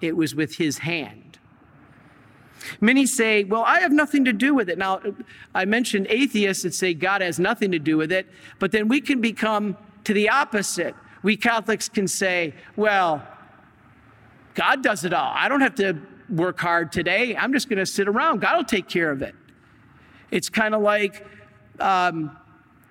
it 0.00 0.16
was 0.16 0.34
with 0.34 0.56
his 0.56 0.78
hand. 0.78 1.38
Many 2.80 3.06
say, 3.06 3.44
well, 3.44 3.62
I 3.62 3.80
have 3.80 3.92
nothing 3.92 4.24
to 4.24 4.32
do 4.32 4.54
with 4.54 4.68
it. 4.68 4.78
Now, 4.78 5.00
I 5.54 5.64
mentioned 5.64 6.06
atheists 6.10 6.64
that 6.64 6.74
say 6.74 6.94
God 6.94 7.20
has 7.20 7.38
nothing 7.38 7.70
to 7.70 7.78
do 7.78 7.96
with 7.96 8.12
it, 8.12 8.26
but 8.58 8.72
then 8.72 8.88
we 8.88 9.00
can 9.00 9.20
become 9.20 9.76
to 10.04 10.12
the 10.12 10.28
opposite. 10.28 10.94
We 11.22 11.36
Catholics 11.36 11.88
can 11.88 12.08
say, 12.08 12.54
well, 12.76 13.26
God 14.54 14.82
does 14.82 15.04
it 15.04 15.12
all. 15.12 15.32
I 15.34 15.48
don't 15.48 15.60
have 15.60 15.76
to 15.76 15.96
work 16.28 16.58
hard 16.58 16.92
today. 16.92 17.36
I'm 17.36 17.52
just 17.52 17.68
going 17.68 17.78
to 17.78 17.86
sit 17.86 18.08
around. 18.08 18.40
God 18.40 18.56
will 18.56 18.64
take 18.64 18.88
care 18.88 19.10
of 19.10 19.22
it. 19.22 19.34
It's 20.30 20.48
kind 20.48 20.74
of 20.74 20.82
like, 20.82 21.26
um, 21.80 22.36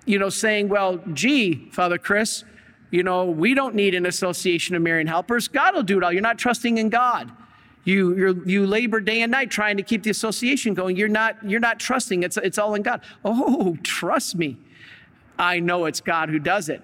you 0.04 0.18
know, 0.18 0.28
saying, 0.28 0.68
well, 0.68 0.98
gee, 1.12 1.70
Father 1.72 1.98
Chris, 1.98 2.44
you 2.90 3.02
know, 3.02 3.26
we 3.26 3.54
don't 3.54 3.74
need 3.74 3.94
an 3.94 4.06
association 4.06 4.74
of 4.74 4.82
Marian 4.82 5.06
helpers. 5.06 5.48
God 5.48 5.74
will 5.74 5.82
do 5.82 5.98
it 5.98 6.04
all. 6.04 6.12
You're 6.12 6.22
not 6.22 6.38
trusting 6.38 6.78
in 6.78 6.88
God. 6.88 7.30
You, 7.84 8.42
you 8.44 8.66
labor 8.66 9.00
day 9.00 9.22
and 9.22 9.30
night 9.30 9.50
trying 9.50 9.76
to 9.76 9.82
keep 9.82 10.02
the 10.02 10.10
association 10.10 10.74
going. 10.74 10.96
You're 10.96 11.08
not, 11.08 11.36
you're 11.42 11.60
not 11.60 11.78
trusting. 11.78 12.22
It's, 12.22 12.36
it's 12.36 12.58
all 12.58 12.74
in 12.74 12.82
God. 12.82 13.02
Oh, 13.24 13.76
trust 13.82 14.36
me. 14.36 14.58
I 15.38 15.60
know 15.60 15.84
it's 15.84 16.00
God 16.00 16.28
who 16.28 16.38
does 16.38 16.68
it. 16.68 16.82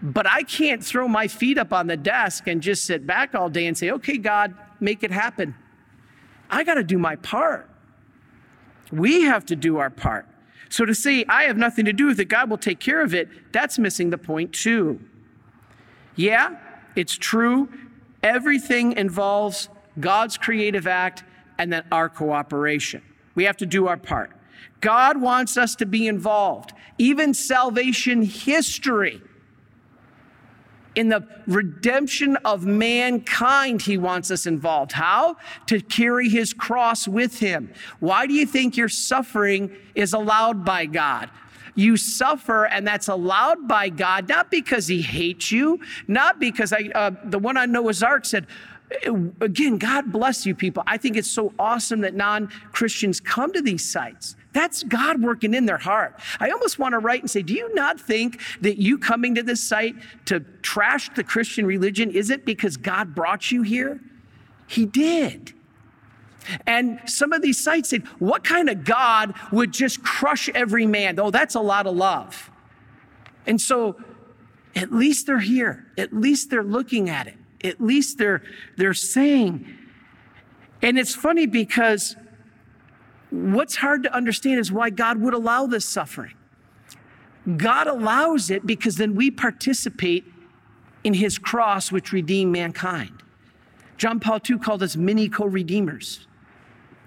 But 0.00 0.26
I 0.26 0.42
can't 0.42 0.84
throw 0.84 1.08
my 1.08 1.26
feet 1.26 1.58
up 1.58 1.72
on 1.72 1.86
the 1.86 1.96
desk 1.96 2.46
and 2.46 2.62
just 2.62 2.84
sit 2.84 3.06
back 3.06 3.34
all 3.34 3.48
day 3.48 3.66
and 3.66 3.76
say, 3.76 3.90
okay, 3.90 4.18
God, 4.18 4.54
make 4.78 5.02
it 5.02 5.10
happen. 5.10 5.54
I 6.48 6.64
got 6.64 6.74
to 6.74 6.84
do 6.84 6.98
my 6.98 7.16
part. 7.16 7.68
We 8.92 9.22
have 9.22 9.44
to 9.46 9.56
do 9.56 9.78
our 9.78 9.90
part. 9.90 10.26
So 10.68 10.84
to 10.84 10.94
say, 10.94 11.24
I 11.28 11.44
have 11.44 11.56
nothing 11.56 11.84
to 11.84 11.92
do 11.92 12.06
with 12.06 12.18
it, 12.20 12.26
God 12.26 12.50
will 12.50 12.58
take 12.58 12.80
care 12.80 13.02
of 13.02 13.14
it, 13.14 13.28
that's 13.52 13.78
missing 13.78 14.10
the 14.10 14.18
point 14.18 14.52
too. 14.52 15.00
Yeah, 16.16 16.56
it's 16.96 17.16
true. 17.16 17.68
Everything 18.22 18.92
involves 18.92 19.68
God's 20.00 20.36
creative 20.36 20.86
act 20.86 21.24
and 21.58 21.72
then 21.72 21.84
our 21.92 22.08
cooperation. 22.08 23.02
We 23.34 23.44
have 23.44 23.56
to 23.58 23.66
do 23.66 23.86
our 23.86 23.96
part. 23.96 24.32
God 24.80 25.20
wants 25.20 25.56
us 25.56 25.74
to 25.76 25.86
be 25.86 26.06
involved. 26.06 26.72
Even 26.98 27.34
salvation 27.34 28.22
history 28.22 29.22
in 30.96 31.10
the 31.10 31.24
redemption 31.46 32.36
of 32.44 32.64
mankind, 32.64 33.82
he 33.82 33.98
wants 33.98 34.30
us 34.30 34.46
involved. 34.46 34.92
How? 34.92 35.36
To 35.66 35.80
carry 35.80 36.28
his 36.28 36.52
cross 36.52 37.06
with 37.06 37.38
him. 37.38 37.72
Why 38.00 38.26
do 38.26 38.32
you 38.32 38.46
think 38.46 38.76
your 38.76 38.88
suffering 38.88 39.76
is 39.94 40.14
allowed 40.14 40.64
by 40.64 40.86
God? 40.86 41.30
You 41.74 41.98
suffer, 41.98 42.64
and 42.64 42.86
that's 42.86 43.08
allowed 43.08 43.68
by 43.68 43.90
God, 43.90 44.26
not 44.28 44.50
because 44.50 44.88
he 44.88 45.02
hates 45.02 45.52
you, 45.52 45.78
not 46.08 46.40
because 46.40 46.72
I, 46.72 46.90
uh, 46.94 47.10
the 47.24 47.38
one 47.38 47.58
on 47.58 47.70
Noah's 47.70 48.02
Ark 48.02 48.24
said, 48.24 48.46
again, 49.40 49.76
God 49.76 50.10
bless 50.10 50.46
you 50.46 50.54
people. 50.54 50.82
I 50.86 50.96
think 50.96 51.16
it's 51.16 51.30
so 51.30 51.52
awesome 51.58 52.00
that 52.00 52.14
non 52.14 52.48
Christians 52.72 53.20
come 53.20 53.52
to 53.52 53.60
these 53.60 53.88
sites. 53.88 54.36
That's 54.56 54.84
God 54.84 55.20
working 55.20 55.52
in 55.52 55.66
their 55.66 55.76
heart. 55.76 56.18
I 56.40 56.48
almost 56.48 56.78
want 56.78 56.94
to 56.94 56.98
write 56.98 57.20
and 57.20 57.30
say, 57.30 57.42
Do 57.42 57.52
you 57.52 57.74
not 57.74 58.00
think 58.00 58.40
that 58.62 58.78
you 58.78 58.96
coming 58.96 59.34
to 59.34 59.42
this 59.42 59.62
site 59.62 59.96
to 60.24 60.40
trash 60.62 61.10
the 61.14 61.22
Christian 61.22 61.66
religion 61.66 62.10
is 62.10 62.30
it 62.30 62.46
because 62.46 62.78
God 62.78 63.14
brought 63.14 63.52
you 63.52 63.60
here? 63.60 64.00
He 64.66 64.86
did. 64.86 65.52
And 66.66 67.00
some 67.04 67.34
of 67.34 67.42
these 67.42 67.62
sites 67.62 67.90
said, 67.90 68.06
What 68.18 68.44
kind 68.44 68.70
of 68.70 68.82
God 68.82 69.34
would 69.52 69.72
just 69.72 70.02
crush 70.02 70.48
every 70.48 70.86
man? 70.86 71.20
Oh, 71.20 71.30
that's 71.30 71.54
a 71.54 71.60
lot 71.60 71.86
of 71.86 71.94
love. 71.94 72.50
And 73.46 73.60
so 73.60 74.02
at 74.74 74.90
least 74.90 75.26
they're 75.26 75.38
here. 75.38 75.84
At 75.98 76.14
least 76.14 76.48
they're 76.48 76.64
looking 76.64 77.10
at 77.10 77.26
it. 77.26 77.36
At 77.62 77.78
least 77.78 78.16
they're, 78.16 78.42
they're 78.78 78.94
saying. 78.94 79.76
And 80.80 80.98
it's 80.98 81.14
funny 81.14 81.44
because 81.44 82.16
What's 83.36 83.76
hard 83.76 84.02
to 84.04 84.14
understand 84.14 84.58
is 84.58 84.72
why 84.72 84.88
God 84.88 85.20
would 85.20 85.34
allow 85.34 85.66
this 85.66 85.84
suffering. 85.84 86.34
God 87.58 87.86
allows 87.86 88.50
it 88.50 88.66
because 88.66 88.96
then 88.96 89.14
we 89.14 89.30
participate 89.30 90.24
in 91.04 91.12
his 91.14 91.38
cross, 91.38 91.92
which 91.92 92.12
redeemed 92.12 92.52
mankind. 92.52 93.22
John 93.98 94.20
Paul 94.20 94.40
II 94.48 94.58
called 94.58 94.82
us 94.82 94.96
mini 94.96 95.28
co 95.28 95.44
redeemers. 95.44 96.26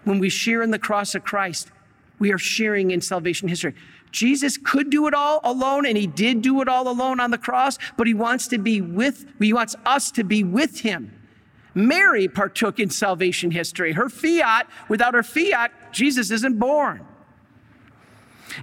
When 0.03 0.19
we 0.19 0.29
share 0.29 0.62
in 0.62 0.71
the 0.71 0.79
cross 0.79 1.15
of 1.15 1.24
Christ, 1.24 1.71
we 2.19 2.31
are 2.31 2.38
sharing 2.38 2.91
in 2.91 3.01
salvation 3.01 3.48
history. 3.48 3.74
Jesus 4.12 4.57
could 4.57 4.89
do 4.89 5.07
it 5.07 5.13
all 5.13 5.39
alone, 5.43 5.86
and 5.86 5.98
he 5.98 6.07
did 6.07 6.41
do 6.41 6.62
it 6.62 6.67
all 6.67 6.88
alone 6.88 7.19
on 7.19 7.31
the 7.31 7.38
cross, 7.38 7.77
but 7.98 8.07
he 8.07 8.13
wants 8.13 8.48
to 8.48 8.57
be 8.57 8.81
with, 8.81 9.25
he 9.39 9.53
wants 9.53 9.75
us 9.86 10.12
to 10.12 10.24
be 10.24 10.43
with 10.43 10.81
him. 10.81 11.18
Mary 11.73 12.27
partook 12.27 12.79
in 12.79 12.89
salvation 12.89 13.51
history. 13.51 13.93
Her 13.93 14.09
fiat, 14.09 14.67
without 14.88 15.13
her 15.13 15.23
fiat, 15.23 15.71
Jesus 15.91 16.31
isn't 16.31 16.59
born. 16.59 17.05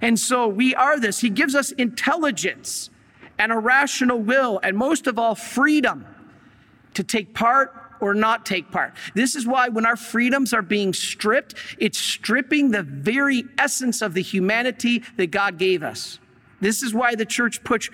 And 0.00 0.18
so 0.18 0.48
we 0.48 0.74
are 0.74 0.98
this. 0.98 1.20
He 1.20 1.30
gives 1.30 1.54
us 1.54 1.72
intelligence 1.72 2.90
and 3.38 3.52
a 3.52 3.58
rational 3.58 4.18
will, 4.18 4.60
and 4.62 4.76
most 4.76 5.06
of 5.06 5.18
all, 5.18 5.34
freedom 5.34 6.06
to 6.94 7.04
take 7.04 7.34
part 7.34 7.72
or 8.00 8.14
not 8.14 8.46
take 8.46 8.70
part. 8.70 8.94
This 9.14 9.36
is 9.36 9.46
why 9.46 9.68
when 9.68 9.86
our 9.86 9.96
freedoms 9.96 10.52
are 10.52 10.62
being 10.62 10.92
stripped, 10.92 11.54
it's 11.78 11.98
stripping 11.98 12.70
the 12.70 12.82
very 12.82 13.44
essence 13.58 14.02
of 14.02 14.14
the 14.14 14.22
humanity 14.22 15.02
that 15.16 15.30
God 15.30 15.58
gave 15.58 15.82
us. 15.82 16.18
This 16.60 16.82
is 16.82 16.94
why 16.94 17.14
the 17.14 17.24
church 17.24 17.62
puts 17.64 17.90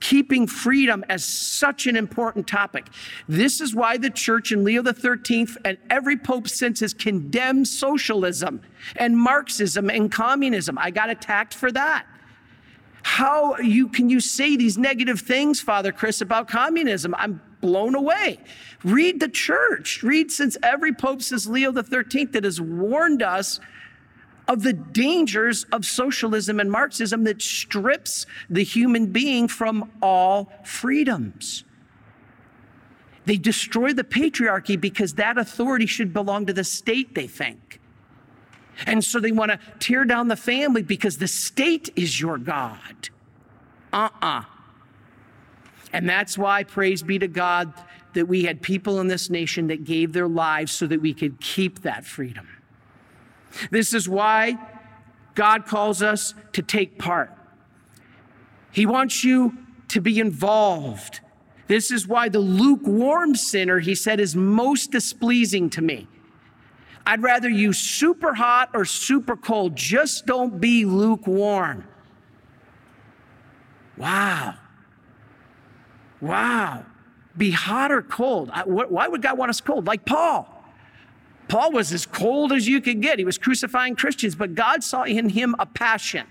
keeping 0.00 0.46
freedom 0.46 1.04
as 1.08 1.24
such 1.24 1.86
an 1.86 1.96
important 1.96 2.46
topic. 2.46 2.86
This 3.28 3.60
is 3.60 3.74
why 3.74 3.98
the 3.98 4.10
church 4.10 4.52
in 4.52 4.64
Leo 4.64 4.82
XIII 4.82 5.48
and 5.64 5.78
every 5.90 6.16
pope 6.16 6.48
since 6.48 6.80
has 6.80 6.94
condemned 6.94 7.68
socialism 7.68 8.62
and 8.96 9.16
Marxism 9.16 9.90
and 9.90 10.10
communism. 10.10 10.78
I 10.78 10.90
got 10.90 11.10
attacked 11.10 11.54
for 11.54 11.70
that. 11.72 12.06
How 13.02 13.56
you 13.58 13.88
can 13.88 14.10
you 14.10 14.20
say 14.20 14.56
these 14.56 14.76
negative 14.76 15.20
things, 15.20 15.60
Father 15.60 15.92
Chris, 15.92 16.20
about 16.20 16.48
communism? 16.48 17.14
I'm 17.16 17.40
blown 17.60 17.94
away. 17.94 18.38
Read 18.84 19.20
the 19.20 19.28
church. 19.28 20.02
Read 20.02 20.30
since 20.30 20.56
every 20.62 20.92
pope 20.92 21.22
since 21.22 21.46
Leo 21.46 21.72
XIII 21.72 22.26
that 22.26 22.44
has 22.44 22.60
warned 22.60 23.22
us 23.22 23.60
of 24.48 24.62
the 24.62 24.72
dangers 24.72 25.64
of 25.72 25.84
socialism 25.84 26.58
and 26.58 26.70
Marxism 26.70 27.24
that 27.24 27.42
strips 27.42 28.26
the 28.48 28.64
human 28.64 29.06
being 29.06 29.46
from 29.46 29.90
all 30.02 30.50
freedoms. 30.64 31.64
They 33.26 33.36
destroy 33.36 33.92
the 33.92 34.04
patriarchy 34.04 34.80
because 34.80 35.14
that 35.14 35.36
authority 35.36 35.84
should 35.84 36.14
belong 36.14 36.46
to 36.46 36.54
the 36.54 36.64
state, 36.64 37.14
they 37.14 37.26
think. 37.26 37.78
And 38.86 39.04
so 39.04 39.20
they 39.20 39.32
want 39.32 39.50
to 39.50 39.58
tear 39.80 40.06
down 40.06 40.28
the 40.28 40.36
family 40.36 40.82
because 40.82 41.18
the 41.18 41.28
state 41.28 41.90
is 41.94 42.18
your 42.18 42.38
God. 42.38 43.10
Uh 43.92 44.08
uh-uh. 44.22 44.26
uh 44.26 44.42
And 45.92 46.08
that's 46.08 46.38
why, 46.38 46.64
praise 46.64 47.02
be 47.02 47.18
to 47.18 47.28
God, 47.28 47.74
that 48.14 48.26
we 48.26 48.44
had 48.44 48.62
people 48.62 49.00
in 49.00 49.08
this 49.08 49.28
nation 49.28 49.66
that 49.66 49.84
gave 49.84 50.14
their 50.14 50.28
lives 50.28 50.72
so 50.72 50.86
that 50.86 51.02
we 51.02 51.12
could 51.12 51.38
keep 51.40 51.82
that 51.82 52.06
freedom. 52.06 52.48
This 53.70 53.94
is 53.94 54.08
why 54.08 54.58
God 55.34 55.66
calls 55.66 56.02
us 56.02 56.34
to 56.52 56.62
take 56.62 56.98
part. 56.98 57.32
He 58.70 58.86
wants 58.86 59.24
you 59.24 59.56
to 59.88 60.00
be 60.00 60.20
involved. 60.20 61.20
This 61.66 61.90
is 61.90 62.06
why 62.06 62.28
the 62.28 62.38
lukewarm 62.38 63.34
sinner, 63.34 63.78
he 63.78 63.94
said, 63.94 64.20
is 64.20 64.34
most 64.34 64.90
displeasing 64.90 65.70
to 65.70 65.82
me. 65.82 66.06
I'd 67.06 67.22
rather 67.22 67.48
you 67.48 67.72
super 67.72 68.34
hot 68.34 68.70
or 68.74 68.84
super 68.84 69.36
cold. 69.36 69.76
Just 69.76 70.26
don't 70.26 70.60
be 70.60 70.84
lukewarm. 70.84 71.84
Wow. 73.96 74.54
Wow. 76.20 76.84
Be 77.36 77.50
hot 77.50 77.90
or 77.90 78.02
cold. 78.02 78.50
Why 78.66 79.08
would 79.08 79.22
God 79.22 79.38
want 79.38 79.50
us 79.50 79.60
cold? 79.60 79.86
Like 79.86 80.04
Paul. 80.04 80.57
Paul 81.48 81.72
was 81.72 81.92
as 81.92 82.06
cold 82.06 82.52
as 82.52 82.68
you 82.68 82.80
could 82.80 83.00
get. 83.00 83.18
He 83.18 83.24
was 83.24 83.38
crucifying 83.38 83.96
Christians, 83.96 84.34
but 84.34 84.54
God 84.54 84.84
saw 84.84 85.04
in 85.04 85.30
him 85.30 85.54
a 85.58 85.66
passion. 85.66 86.26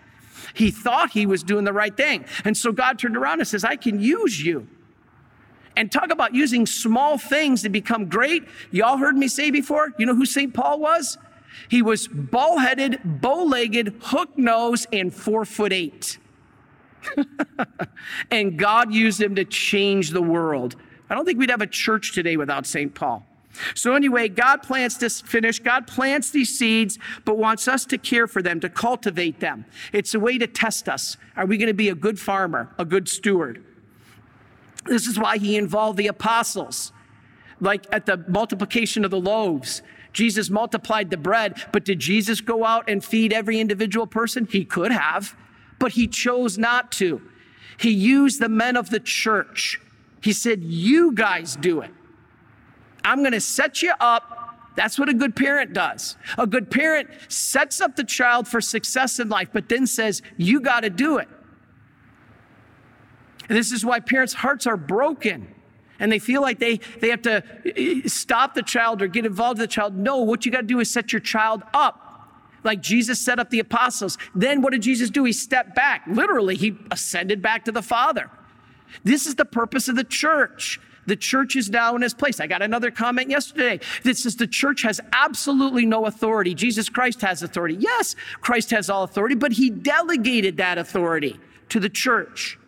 He 0.53 0.71
thought 0.71 1.11
he 1.11 1.25
was 1.25 1.43
doing 1.43 1.65
the 1.65 1.73
right 1.73 1.95
thing. 1.95 2.25
And 2.45 2.55
so 2.55 2.71
God 2.71 2.99
turned 2.99 3.17
around 3.17 3.39
and 3.39 3.47
says, 3.47 3.63
I 3.63 3.75
can 3.75 3.99
use 3.99 4.43
you. 4.43 4.67
And 5.75 5.91
talk 5.91 6.11
about 6.11 6.33
using 6.33 6.65
small 6.65 7.17
things 7.17 7.61
to 7.61 7.69
become 7.69 8.07
great. 8.07 8.43
Y'all 8.71 8.97
heard 8.97 9.15
me 9.15 9.27
say 9.27 9.51
before, 9.51 9.93
you 9.97 10.05
know 10.05 10.15
who 10.15 10.25
St. 10.25 10.53
Paul 10.53 10.79
was? 10.79 11.17
He 11.69 11.81
was 11.81 12.07
ball 12.07 12.59
headed, 12.59 12.99
bow 13.03 13.43
legged, 13.43 13.95
hook 14.01 14.37
nose, 14.37 14.87
and 14.91 15.13
four 15.13 15.45
foot 15.45 15.73
eight. 15.73 16.17
and 18.31 18.57
God 18.57 18.93
used 18.93 19.21
him 19.21 19.35
to 19.35 19.45
change 19.45 20.11
the 20.11 20.21
world. 20.21 20.75
I 21.09 21.15
don't 21.15 21.25
think 21.25 21.39
we'd 21.39 21.49
have 21.49 21.61
a 21.61 21.67
church 21.67 22.13
today 22.13 22.37
without 22.37 22.65
St. 22.65 22.93
Paul. 22.93 23.25
So, 23.75 23.95
anyway, 23.95 24.29
God 24.29 24.63
plants 24.63 24.97
this 24.97 25.21
finish. 25.21 25.59
God 25.59 25.87
plants 25.87 26.29
these 26.31 26.57
seeds, 26.57 26.97
but 27.25 27.37
wants 27.37 27.67
us 27.67 27.85
to 27.85 27.97
care 27.97 28.27
for 28.27 28.41
them, 28.41 28.59
to 28.59 28.69
cultivate 28.69 29.39
them. 29.39 29.65
It's 29.93 30.13
a 30.13 30.19
way 30.19 30.37
to 30.37 30.47
test 30.47 30.87
us. 30.89 31.17
Are 31.35 31.45
we 31.45 31.57
going 31.57 31.67
to 31.67 31.73
be 31.73 31.89
a 31.89 31.95
good 31.95 32.19
farmer, 32.19 32.73
a 32.77 32.85
good 32.85 33.07
steward? 33.07 33.63
This 34.85 35.07
is 35.07 35.19
why 35.19 35.37
he 35.37 35.57
involved 35.57 35.97
the 35.97 36.07
apostles. 36.07 36.91
Like 37.59 37.85
at 37.91 38.05
the 38.05 38.23
multiplication 38.27 39.03
of 39.03 39.11
the 39.11 39.19
loaves, 39.19 39.81
Jesus 40.13 40.49
multiplied 40.49 41.09
the 41.09 41.17
bread, 41.17 41.61
but 41.71 41.85
did 41.85 41.99
Jesus 41.99 42.41
go 42.41 42.65
out 42.65 42.89
and 42.89 43.03
feed 43.03 43.33
every 43.33 43.59
individual 43.59 44.07
person? 44.07 44.47
He 44.49 44.63
could 44.63 44.91
have 44.91 45.35
but 45.79 45.93
he 45.93 46.07
chose 46.07 46.57
not 46.57 46.91
to. 46.93 47.21
He 47.77 47.91
used 47.91 48.39
the 48.39 48.49
men 48.49 48.75
of 48.75 48.89
the 48.89 48.99
church. 48.99 49.79
He 50.21 50.33
said, 50.33 50.63
You 50.63 51.13
guys 51.13 51.55
do 51.55 51.81
it. 51.81 51.91
I'm 53.07 53.19
going 53.19 53.31
to 53.31 53.41
set 53.41 53.81
you 53.81 53.93
up. 53.99 54.73
That's 54.75 54.99
what 54.99 55.09
a 55.09 55.13
good 55.13 55.35
parent 55.35 55.73
does. 55.73 56.17
A 56.37 56.45
good 56.45 56.69
parent 56.69 57.09
sets 57.29 57.81
up 57.81 57.95
the 57.95 58.03
child 58.03 58.47
for 58.47 58.61
success 58.61 59.19
in 59.19 59.29
life, 59.29 59.49
but 59.53 59.69
then 59.69 59.87
says, 59.87 60.21
You 60.35 60.59
got 60.59 60.81
to 60.81 60.89
do 60.89 61.17
it. 61.17 61.27
And 63.49 63.57
this 63.57 63.71
is 63.71 63.85
why 63.85 64.01
parents' 64.01 64.33
hearts 64.33 64.67
are 64.67 64.77
broken 64.77 65.55
and 65.99 66.11
they 66.11 66.19
feel 66.19 66.41
like 66.41 66.59
they, 66.59 66.79
they 66.99 67.09
have 67.09 67.21
to 67.23 67.43
eh, 67.65 68.01
stop 68.05 68.53
the 68.53 68.61
child 68.61 69.01
or 69.01 69.07
get 69.07 69.25
involved 69.25 69.59
with 69.59 69.69
the 69.69 69.73
child. 69.73 69.95
No, 69.95 70.17
what 70.17 70.45
you 70.45 70.51
got 70.51 70.61
to 70.61 70.67
do 70.67 70.79
is 70.79 70.91
set 70.91 71.11
your 71.11 71.21
child 71.21 71.63
up 71.73 72.07
like 72.63 72.81
Jesus 72.81 73.19
set 73.19 73.39
up 73.39 73.49
the 73.49 73.59
apostles. 73.59 74.17
Then 74.35 74.61
what 74.61 74.73
did 74.73 74.81
Jesus 74.81 75.09
do? 75.09 75.23
He 75.23 75.31
stepped 75.31 75.73
back. 75.73 76.03
Literally, 76.05 76.55
he 76.55 76.77
ascended 76.91 77.41
back 77.41 77.63
to 77.65 77.71
the 77.71 77.81
Father. 77.81 78.29
This 79.03 79.25
is 79.25 79.35
the 79.35 79.45
purpose 79.45 79.87
of 79.87 79.95
the 79.95 80.03
church. 80.03 80.79
The 81.07 81.15
church 81.15 81.55
is 81.55 81.69
now 81.69 81.95
in 81.95 82.03
its 82.03 82.13
place. 82.13 82.39
I 82.39 82.47
got 82.47 82.61
another 82.61 82.91
comment 82.91 83.29
yesterday. 83.29 83.79
This 84.03 84.23
says 84.23 84.35
the 84.35 84.45
church 84.45 84.83
has 84.83 85.01
absolutely 85.13 85.85
no 85.85 86.05
authority. 86.05 86.53
Jesus 86.53 86.89
Christ 86.89 87.21
has 87.21 87.41
authority. 87.41 87.77
Yes, 87.79 88.15
Christ 88.41 88.69
has 88.71 88.89
all 88.89 89.03
authority, 89.03 89.35
but 89.35 89.53
he 89.53 89.69
delegated 89.69 90.57
that 90.57 90.77
authority 90.77 91.39
to 91.69 91.79
the 91.79 91.89
church. 91.89 92.59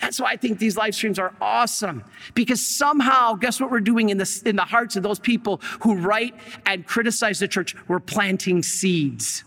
That's 0.00 0.20
why 0.20 0.30
I 0.30 0.36
think 0.36 0.58
these 0.58 0.76
live 0.76 0.94
streams 0.94 1.18
are 1.18 1.34
awesome 1.40 2.04
because 2.34 2.64
somehow, 2.64 3.34
guess 3.34 3.60
what 3.60 3.70
we're 3.70 3.80
doing 3.80 4.10
in 4.10 4.22
in 4.46 4.56
the 4.56 4.64
hearts 4.64 4.96
of 4.96 5.02
those 5.02 5.18
people 5.18 5.60
who 5.80 5.96
write 5.96 6.34
and 6.66 6.86
criticize 6.86 7.38
the 7.40 7.48
church? 7.48 7.74
We're 7.88 8.00
planting 8.00 8.62
seeds. 8.62 9.44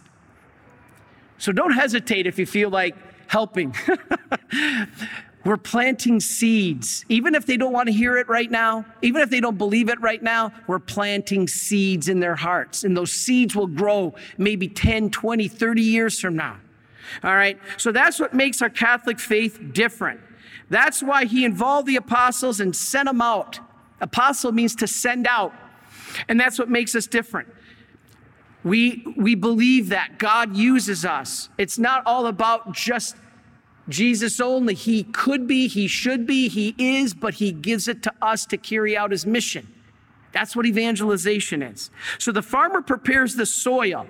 So 1.37 1.51
don't 1.51 1.71
hesitate 1.71 2.27
if 2.27 2.37
you 2.37 2.45
feel 2.45 2.69
like 2.69 2.95
helping. 3.27 3.73
we're 5.43 5.57
planting 5.57 6.19
seeds. 6.19 7.03
Even 7.09 7.33
if 7.33 7.45
they 7.45 7.57
don't 7.57 7.73
want 7.73 7.87
to 7.87 7.93
hear 7.93 8.17
it 8.17 8.27
right 8.27 8.49
now, 8.49 8.85
even 9.01 9.21
if 9.21 9.29
they 9.29 9.39
don't 9.39 9.57
believe 9.57 9.89
it 9.89 9.99
right 9.99 10.21
now, 10.21 10.51
we're 10.67 10.79
planting 10.79 11.47
seeds 11.47 12.09
in 12.09 12.19
their 12.19 12.35
hearts. 12.35 12.83
And 12.83 12.95
those 12.95 13.11
seeds 13.11 13.55
will 13.55 13.67
grow 13.67 14.13
maybe 14.37 14.67
10, 14.67 15.09
20, 15.09 15.47
30 15.47 15.81
years 15.81 16.19
from 16.19 16.35
now. 16.35 16.57
All 17.23 17.35
right. 17.35 17.59
So 17.77 17.91
that's 17.91 18.19
what 18.19 18.33
makes 18.33 18.61
our 18.61 18.69
Catholic 18.69 19.19
faith 19.19 19.59
different. 19.73 20.19
That's 20.69 21.01
why 21.01 21.25
he 21.25 21.43
involved 21.43 21.87
the 21.87 21.97
apostles 21.97 22.59
and 22.59 22.75
sent 22.75 23.07
them 23.07 23.21
out. 23.21 23.59
Apostle 23.99 24.51
means 24.51 24.75
to 24.75 24.87
send 24.87 25.27
out. 25.27 25.53
And 26.27 26.39
that's 26.39 26.59
what 26.59 26.69
makes 26.69 26.95
us 26.95 27.07
different. 27.07 27.49
We, 28.63 29.03
we 29.17 29.33
believe 29.33 29.89
that 29.89 30.19
God 30.19 30.55
uses 30.55 31.03
us. 31.03 31.49
It's 31.57 31.79
not 31.79 32.03
all 32.05 32.27
about 32.27 32.73
just 32.73 33.15
Jesus 33.89 34.39
only. 34.39 34.73
He 34.73 35.03
could 35.03 35.47
be, 35.47 35.67
he 35.67 35.87
should 35.87 36.25
be, 36.25 36.47
he 36.47 36.75
is, 36.77 37.13
but 37.13 37.35
he 37.35 37.51
gives 37.51 37.87
it 37.87 38.03
to 38.03 38.13
us 38.21 38.45
to 38.47 38.57
carry 38.57 38.95
out 38.95 39.11
his 39.11 39.25
mission. 39.25 39.67
That's 40.31 40.55
what 40.55 40.65
evangelization 40.65 41.61
is. 41.61 41.89
So 42.17 42.31
the 42.31 42.41
farmer 42.41 42.81
prepares 42.81 43.35
the 43.35 43.45
soil. 43.45 44.07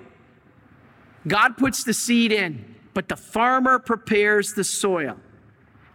God 1.26 1.56
puts 1.56 1.84
the 1.84 1.94
seed 1.94 2.32
in, 2.32 2.76
but 2.94 3.08
the 3.08 3.16
farmer 3.16 3.78
prepares 3.78 4.54
the 4.54 4.64
soil. 4.64 5.16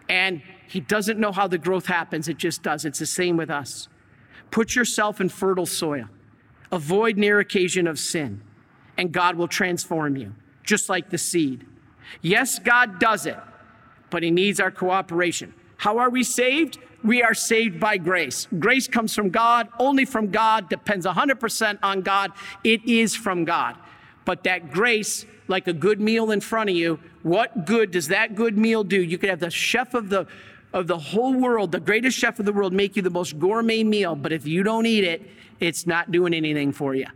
And 0.09 0.41
he 0.67 0.79
doesn't 0.79 1.19
know 1.19 1.31
how 1.31 1.47
the 1.47 1.57
growth 1.57 1.85
happens, 1.85 2.27
it 2.27 2.37
just 2.37 2.63
does. 2.63 2.85
It's 2.85 2.99
the 2.99 3.05
same 3.05 3.37
with 3.37 3.49
us. 3.49 3.87
Put 4.51 4.75
yourself 4.75 5.19
in 5.19 5.29
fertile 5.29 5.65
soil, 5.65 6.05
avoid 6.71 7.17
near 7.17 7.39
occasion 7.39 7.87
of 7.87 7.99
sin, 7.99 8.41
and 8.97 9.11
God 9.11 9.35
will 9.35 9.47
transform 9.47 10.15
you, 10.15 10.33
just 10.63 10.89
like 10.89 11.09
the 11.09 11.17
seed. 11.17 11.65
Yes, 12.21 12.59
God 12.59 12.99
does 12.99 13.25
it, 13.25 13.37
but 14.09 14.23
He 14.23 14.31
needs 14.31 14.59
our 14.59 14.71
cooperation. 14.71 15.53
How 15.77 15.97
are 15.97 16.09
we 16.09 16.23
saved? 16.23 16.79
We 17.03 17.21
are 17.21 17.33
saved 17.33 17.79
by 17.79 17.97
grace. 17.97 18.47
Grace 18.59 18.87
comes 18.87 19.13
from 19.13 19.29
God, 19.29 19.69
only 19.79 20.05
from 20.05 20.31
God, 20.31 20.69
depends 20.69 21.05
100% 21.05 21.79
on 21.83 22.01
God. 22.01 22.31
It 22.63 22.83
is 22.85 23.15
from 23.15 23.45
God. 23.45 23.75
But 24.25 24.43
that 24.43 24.71
grace 24.71 25.25
like 25.47 25.67
a 25.67 25.73
good 25.73 26.01
meal 26.01 26.31
in 26.31 26.41
front 26.41 26.69
of 26.69 26.75
you, 26.75 26.99
what 27.23 27.65
good 27.65 27.91
does 27.91 28.09
that 28.09 28.35
good 28.35 28.57
meal 28.57 28.83
do? 28.83 29.01
You 29.01 29.17
could 29.17 29.29
have 29.29 29.39
the 29.39 29.49
chef 29.49 29.93
of 29.93 30.09
the 30.09 30.27
of 30.73 30.87
the 30.87 30.97
whole 30.97 31.33
world, 31.33 31.71
the 31.71 31.79
greatest 31.79 32.17
chef 32.17 32.39
of 32.39 32.45
the 32.45 32.51
world, 32.51 32.73
make 32.73 32.95
you 32.95 33.01
the 33.01 33.09
most 33.09 33.39
gourmet 33.39 33.83
meal, 33.83 34.15
but 34.15 34.33
if 34.33 34.45
you 34.45 34.63
don't 34.63 34.85
eat 34.85 35.03
it, 35.03 35.21
it's 35.59 35.87
not 35.87 36.11
doing 36.11 36.33
anything 36.33 36.71
for 36.71 36.93
you. 36.93 37.07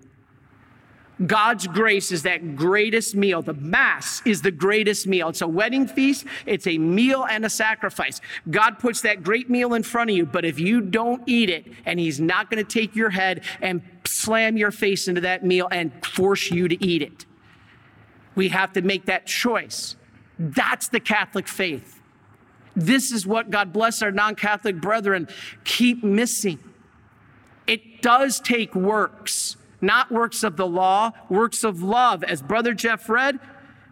God's 1.25 1.67
grace 1.67 2.11
is 2.11 2.23
that 2.23 2.55
greatest 2.55 3.15
meal. 3.15 3.41
The 3.41 3.53
Mass 3.53 4.21
is 4.25 4.41
the 4.41 4.51
greatest 4.51 5.05
meal. 5.05 5.29
It's 5.29 5.41
a 5.41 5.47
wedding 5.47 5.87
feast, 5.87 6.25
it's 6.45 6.67
a 6.67 6.77
meal 6.77 7.25
and 7.29 7.45
a 7.45 7.49
sacrifice. 7.49 8.21
God 8.49 8.79
puts 8.79 9.01
that 9.01 9.23
great 9.23 9.49
meal 9.49 9.73
in 9.73 9.83
front 9.83 10.09
of 10.09 10.15
you, 10.15 10.25
but 10.25 10.45
if 10.45 10.59
you 10.59 10.81
don't 10.81 11.21
eat 11.27 11.49
it, 11.49 11.67
and 11.85 11.99
He's 11.99 12.19
not 12.19 12.49
going 12.49 12.63
to 12.63 12.69
take 12.69 12.95
your 12.95 13.11
head 13.11 13.43
and 13.61 13.81
slam 14.05 14.57
your 14.57 14.71
face 14.71 15.07
into 15.07 15.21
that 15.21 15.45
meal 15.45 15.67
and 15.71 15.91
force 16.05 16.51
you 16.51 16.67
to 16.67 16.83
eat 16.83 17.01
it. 17.01 17.25
We 18.35 18.49
have 18.49 18.73
to 18.73 18.81
make 18.81 19.05
that 19.05 19.25
choice. 19.25 19.95
That's 20.39 20.87
the 20.87 20.99
Catholic 20.99 21.47
faith. 21.47 21.99
This 22.75 23.11
is 23.11 23.27
what 23.27 23.49
God 23.49 23.73
bless 23.73 24.01
our 24.01 24.11
non 24.11 24.35
Catholic 24.35 24.79
brethren 24.79 25.27
keep 25.63 26.03
missing. 26.03 26.59
It 27.67 28.01
does 28.01 28.39
take 28.39 28.73
works, 28.73 29.57
not 29.81 30.11
works 30.11 30.43
of 30.43 30.57
the 30.57 30.67
law, 30.67 31.11
works 31.29 31.63
of 31.63 31.81
love. 31.81 32.23
As 32.23 32.41
Brother 32.41 32.73
Jeff 32.73 33.09
read, 33.09 33.39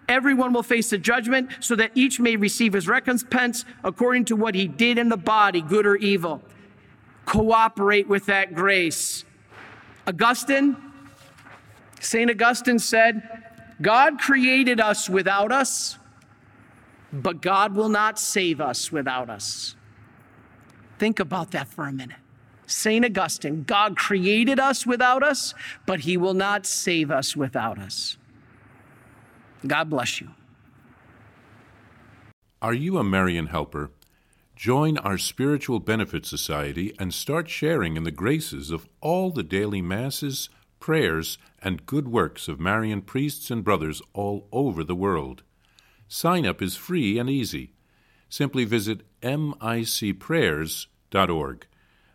everyone 0.08 0.54
will 0.54 0.63
face 0.63 0.91
a 0.93 0.97
judgment 0.97 1.49
so 1.60 1.75
that 1.75 1.91
each 1.95 2.19
may 2.19 2.36
receive 2.36 2.73
his 2.73 2.88
recompense 2.88 3.65
according 3.84 4.25
to 4.25 4.36
what 4.36 4.56
he 4.56 4.67
did 4.67 4.97
in 4.97 5.10
the 5.10 5.17
body, 5.17 5.62
good 5.62 5.86
or 5.86 5.95
evil. 5.97 6.41
Cooperate 7.25 8.08
with 8.08 8.25
that 8.28 8.56
grace. 8.56 9.25
Augustine, 10.08 10.75
St. 11.99 12.30
Augustine 12.30 12.80
said, 12.80 13.21
God 13.82 14.19
created 14.19 14.80
us 14.80 15.10
without 15.10 15.52
us, 15.52 15.97
but 17.13 17.41
God 17.41 17.75
will 17.75 17.89
not 17.89 18.19
save 18.19 18.60
us 18.60 18.91
without 18.91 19.30
us. 19.30 19.75
Think 20.97 21.19
about 21.19 21.52
that 21.52 21.67
for 21.67 21.88
a 21.88 21.91
minute. 21.91 22.18
St. 22.69 23.03
Augustine, 23.03 23.63
God 23.63 23.97
created 23.97 24.60
us 24.60 24.86
without 24.86 25.23
us, 25.23 25.53
but 25.86 26.01
he 26.01 26.17
will 26.17 26.34
not 26.34 26.65
save 26.65 27.12
us 27.12 27.36
without 27.36 27.79
us. 27.79 28.17
God 29.65 29.89
bless 29.89 30.21
you. 30.21 30.29
Are 32.62 32.73
you 32.73 32.97
a 32.97 33.03
Marian 33.03 33.47
helper? 33.47 33.91
Join 34.55 34.97
our 34.97 35.17
Spiritual 35.17 35.79
Benefit 35.79 36.25
Society 36.25 36.93
and 36.99 37.13
start 37.13 37.49
sharing 37.49 37.95
in 37.95 38.03
the 38.03 38.12
graces 38.12 38.71
of 38.71 38.89
all 38.99 39.32
the 39.32 39.43
daily 39.43 39.82
masses, 39.82 40.49
prayers, 40.79 41.38
and 41.62 41.86
good 41.86 42.10
works 42.10 42.49
of 42.49 42.60
Marian 42.60 43.01
priests 43.01 43.49
and 43.49 43.63
brothers 43.63 44.01
all 44.13 44.49
over 44.51 44.84
the 44.84 44.95
world. 44.95 45.43
Sign 46.10 46.45
up 46.45 46.62
is 46.62 46.75
free 46.75 47.17
and 47.17 47.29
easy. 47.29 47.71
Simply 48.27 48.65
visit 48.65 49.03
micprayers.org. 49.21 51.67